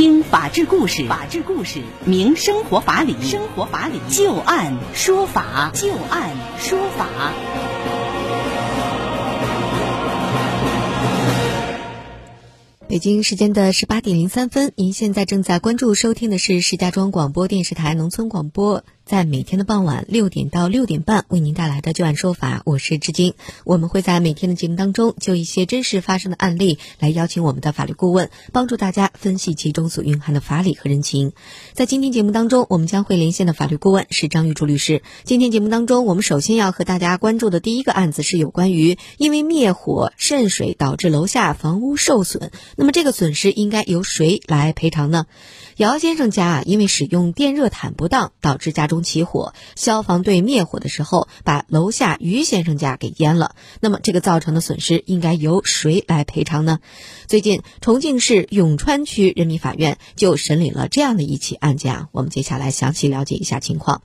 [0.00, 7.34] 听法治故事，法治故事明生活法理，生活法理就案说法，就案说法。
[12.88, 18.82] 北京时间的十八点零三分，您现在正在关注收听的是石家庄广播电视台农村广播。
[19.10, 23.34] 在每天的傍晚六点到六点半为您带来的就案说法，我是志晶。
[23.64, 31.32] 我们会在每天的节目当中就一些真实发生的案例来邀请我们的法律顾问，帮助大家分析其中所蕴含的法理和人情。
[31.72, 35.02] 在今天节目当中，我们将会连线的法律顾问是张玉柱律师。
[35.24, 45.26] 今天节目当中，我们首先要和大家关注的第一个案子是有关于因为灭火渗水导致楼下房屋受损，那么这个损失应该由谁来赔偿呢？
[45.76, 49.54] 姚先生家，因为使用电热毯不当，导致家中起火。
[49.76, 53.54] 消防队灭火的时候，把楼下于先生家给淹了。
[53.80, 56.80] 那么，这个造成的损失应该由谁来赔偿呢？
[57.26, 62.08] 最近，重庆市永川区人民法院就审理了这样的一起案件啊。
[62.12, 64.02] 我们接下来详细了解一下情况。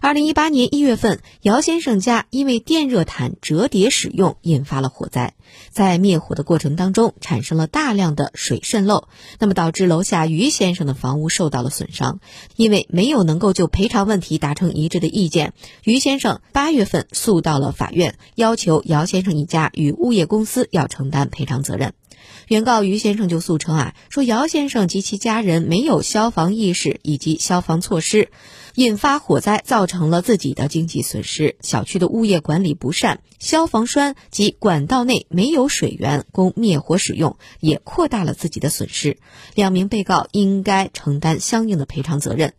[0.00, 5.34] 二零一八年一月份，姚先生家因为电热毯折叠使用，引发了火灾。
[5.70, 12.20] 在灭火的过程当中，产生了大量的水渗漏，那么导致楼下于先生的房屋受到了损伤。
[12.56, 15.52] 因为没有能够就赔偿问题达成一致的意见，
[15.84, 21.94] 于先生八月份诉到了法院，要求姚先生一家与物业公司要承担赔偿责任。
[22.48, 28.30] 原告于先生就诉称啊，说姚先生及其家人没有消防意识以及消防措施。
[28.74, 31.56] 引发火灾，造成了自己的经济损失。
[31.60, 39.16] 小区的物业管理不善，消防栓及管道内没有水源供灭火使用，也扩大了自己的损失。
[39.54, 42.52] 两名被告应该承担相应的赔偿责任。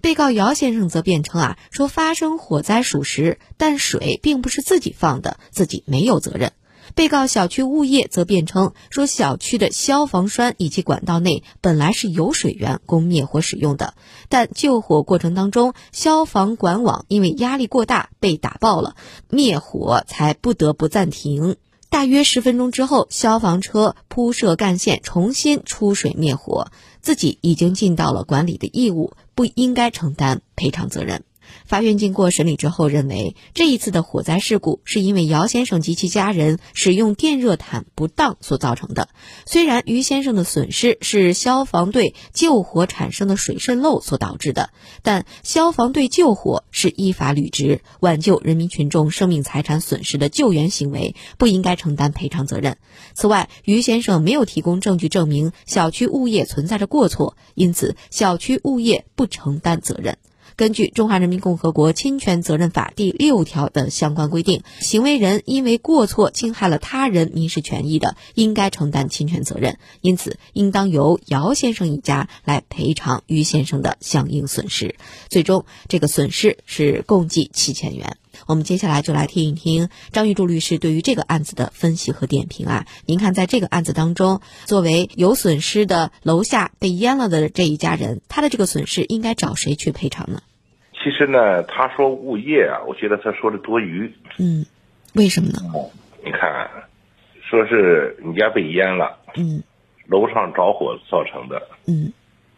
[0.00, 6.52] 被告姚先生则辩称啊，说发生火灾属实，但水并不是自己放的，自己没有责任。
[6.94, 13.94] 被告小区物业则辩称说，小区的消防栓以及管道内本来是有水源供灭火使用的，
[14.28, 18.96] 但救火过程当中，消防管网因为压力过大被打爆了，
[19.30, 21.56] 灭火才不得不暂停。
[21.94, 31.22] 大约十分钟之后，消防车铺设干线，重新出水灭火，自己已经尽到了管理的义务，不应该承担赔偿责任。
[31.66, 39.08] 法院经过审理之后认为，这一次的火灾事故是因为姚先生及其家人使用电热毯不当所造成的。
[39.46, 44.70] 虽然于先生的损失是消防队救火产生的水渗漏所导致的，
[45.02, 52.76] 但消防队救火是依法履职，挽救人民群众生命财产损失的救援行为，不应该承担赔偿责任。
[53.14, 60.18] 此外，于先生没有提供证据证明小区物业存在着过错，因此小区物业不承担责任。
[60.56, 69.78] 根据《中华人民共和国侵权责任法》第六条的相关规定，行为人因为过错侵害了他人民事权益的，应该承担侵权责任。
[70.00, 74.94] 因此，应当由姚先生一家来赔偿于先生的相应损失。
[75.28, 78.16] 最终，这个损失是共计七千元。
[78.46, 82.86] 我们接下来就来听一听张玉柱律师对于这个案子的分析和点评啊。
[83.06, 90.40] 您看，在这个案子当中，作为有损失的楼下被淹了的这一家人，他的这个损失应该找谁去赔偿呢？
[90.92, 94.12] 其实呢，他说物业啊，我觉得他说的多余。
[94.38, 94.64] 嗯，
[95.14, 95.60] 为什么呢？
[96.24, 96.70] 你看，
[97.42, 99.62] 说是你家被淹了，嗯，
[100.06, 102.12] 楼上着火造成的，嗯，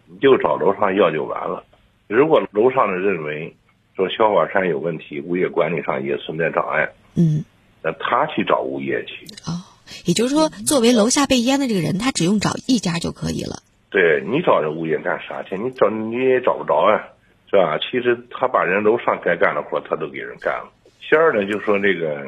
[0.06, 1.64] 你就找楼上要就完了。
[2.06, 3.56] 如果楼上的认为
[3.96, 7.44] 说消防栓有问题，物业管理上也存在障碍，嗯，
[7.82, 9.26] 那他去找物业去。
[9.46, 9.64] 哦，
[10.04, 13.62] 也就是说，作为楼下被淹的这个人，他只用找一家就可以了。
[13.90, 15.56] 对你找这物业干啥去？
[15.56, 17.08] 你找你也找不着啊。
[17.48, 17.78] 是吧？
[17.78, 20.68] 其实他把人楼上该干的活他都给人干了。
[21.00, 22.20] 其二呢，就说这个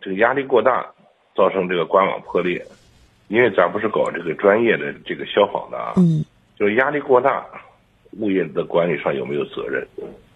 [0.00, 0.86] 这个压力过大，
[1.34, 2.64] 造成这个管网破裂。
[3.26, 6.24] 因为咱不是搞这个专业的这个消防的啊，嗯，
[6.56, 7.44] 就是压力过大，
[8.20, 9.84] 物业的管理上有没有责任？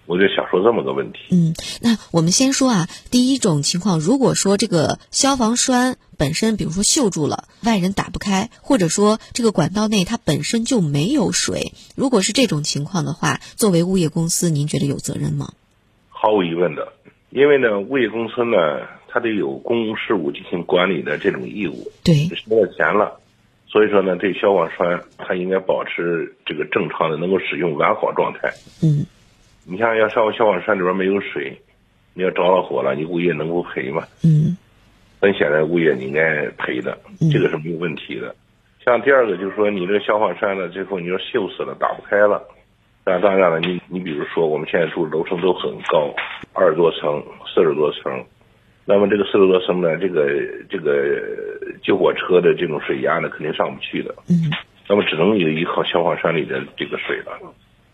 [0.06, 1.18] 我就想说这么个问题。
[1.30, 15.52] 嗯，那我们先说啊，第一种情况，如果说这个消防栓本身，比如说锈住了，外人打不开，或者说这个管道内它本身就没有水，如果是这种情况的话，作为物业公司，您觉得有责任吗？
[16.08, 16.92] 毫无疑问的，
[17.30, 21.90] 因为呢，物业公司呢，它得有公共事务进行管理的这种义务。
[22.04, 23.20] 对，收了钱了，
[23.66, 28.54] 所以说呢，这消防栓它应该保持这个正常的能够使用完好状态。
[28.82, 29.04] 嗯。
[29.68, 31.60] 你像要上消防栓里边没有水，
[32.14, 34.04] 你要着了火了，你物业能够赔吗？
[34.22, 34.56] 嗯，
[35.20, 36.96] 很显然物业你应该赔的，
[37.32, 38.34] 这个是没有问题的。
[38.84, 42.40] 像第二个就是说，你这个消防栓呢，最后你说锈死了，打不开了，
[43.04, 46.14] 那当然了，你你比如说我们现在住楼层都很高，
[46.52, 47.20] 二十多层、
[47.52, 48.24] 四十多层，
[48.84, 50.30] 那么这个四十多层呢，这个
[50.70, 51.20] 这个
[51.82, 54.14] 救火车的这种水压呢，肯定上不去的。
[54.30, 54.48] 嗯，
[54.88, 57.36] 那么只能依靠消防栓里的这个水了。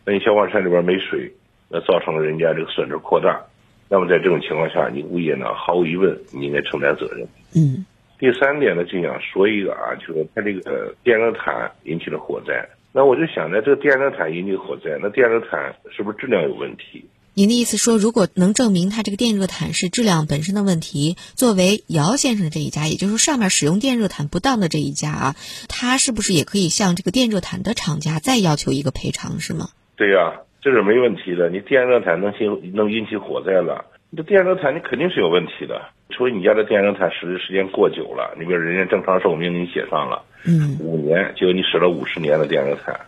[0.05, 1.33] 那你消防栓里边没水，
[1.73, 3.41] 那造成了人家这个损失扩大。
[3.89, 7.27] 那么在这种情况下，你物业呢，毫无疑问你应该承担责任。
[7.55, 7.87] 嗯。
[8.19, 12.69] 第三点呢，就想说一个啊，就是它这个电热毯引起了火灾。
[12.93, 17.07] 那我就想呢，这个电热毯引起火灾，那电热毯是不是质量有问题？
[17.35, 25.37] 您的意思说，如果能证明它这个电热毯是质量本身的问题，作为姚先生的这一家，也就是说上面使用电热毯不当的这一家啊，
[25.69, 29.71] 他是不是也可以向这个电热毯的厂家再要求一个赔偿，是吗？
[29.97, 31.51] 对呀，这是没问题的。
[31.51, 35.83] 你电热毯能引能引起火灾了，你这电热毯你肯定是有问题的。
[36.09, 42.99] 除非你家的电热毯使的时间过久了，你比如人家正常寿命你写上了，嗯，五年，结果你使了五十年的电热毯。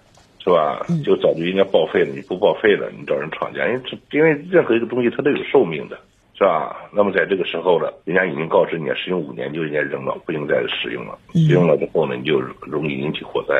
[0.46, 0.84] 是吧？
[1.02, 2.10] 就早就应该报废了。
[2.14, 5.98] 你不报废了，你找人厂家，因为因为任何一个东西它都有寿命的，
[6.34, 6.76] 是吧？
[6.92, 11.18] 那么在这个时候呢，人家已经告知你使用五年就应该扔了，不应该使用了。
[11.32, 13.54] 使用了之后呢，你就容易引起火灾，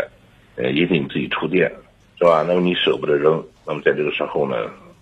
[0.56, 1.72] 呃，引起你自己触电，
[2.18, 2.44] 是吧？
[2.46, 4.56] 那么你舍不得扔，那么在这个时候呢，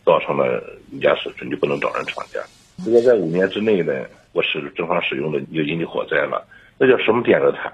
[0.04, 2.40] 造成了你家损失，你就不能找人厂家。
[2.84, 3.92] 如果在五年之内呢，
[4.32, 6.46] 我使正常使用的就引起火灾了，
[6.78, 7.72] 那叫什么电热毯？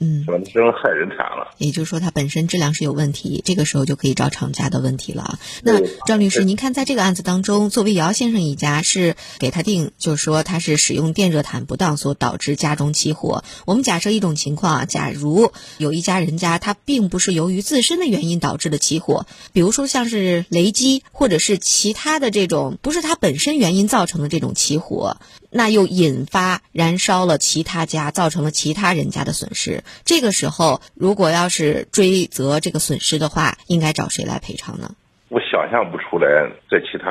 [0.00, 0.38] 嗯，是吧？
[0.52, 1.54] 这种害人产了。
[1.58, 5.38] 也就是说，它本身质量是有问题，这个时候就可以找厂家的问题了。
[5.62, 13.44] 那张律师，您看，在这个案子当中，作为姚先生一家是给他定，就是说他是使用电热毯不当所导致家中起火。
[13.66, 25.18] 我们假设一种情况啊，假如有一家人家他并不是由于自身的原因导致的起火，比如说像是雷击或者是其他的这种不是他本身原因造成的这种起火，
[25.50, 29.82] 那又引发燃烧了其他家，造成了其他人家的损失。
[30.04, 34.94] 这个时候，如果要是追责这个损失的话，应该找谁来赔偿呢？
[35.28, 37.10] 我想象不出来，在其他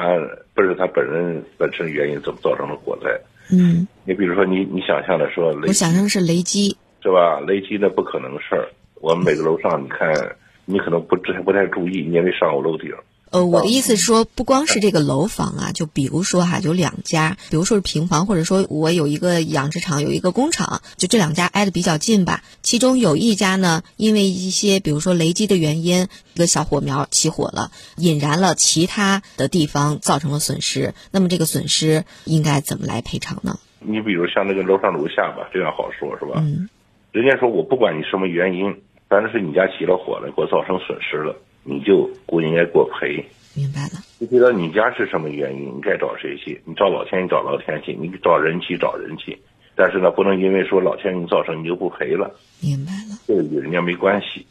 [0.53, 3.09] 不是他本人本身原因怎么造成的火灾。
[3.51, 7.39] 嗯，你比如说，你你想象的说，我想象是雷击，是吧？
[7.39, 8.69] 雷击那不可能事儿。
[8.95, 10.35] 我们每个楼上，你看，
[10.65, 12.91] 你可能不之前不太注意，你也没上过楼顶。
[13.31, 22.43] 呃，我的意思是说，不光是这个楼房啊，就比如说哈，有两家，比如说是平房，或者说我有一个养殖场，有一个工厂，就这两家挨得比较近吧。
[22.61, 30.93] 其中有一家呢，因为一些比如说雷击的原因，一个小火苗起火了，引燃了其他的地方，造成了损失。
[31.11, 33.59] 那么这个损失应该怎么来赔偿呢？
[33.79, 36.41] 你比如像那个楼上楼下吧，这样好说，是吧？
[36.43, 36.67] 嗯。
[37.11, 38.75] 人家说我不管你什么原因，
[39.07, 41.35] 反正是你家起了火了，给我造成损失了。
[41.69, 43.23] 你就不应该给我赔，
[43.55, 44.01] 明白了。
[44.17, 46.59] 不知道你家是什么原因，你该找谁去？
[46.65, 49.37] 你找老天，你找老天去；你找人去，找人去。
[49.75, 52.29] 但是呢，不能因为说老天给你造成，你就不赔了。
[52.61, 54.45] 明白了，这个与人家没关系。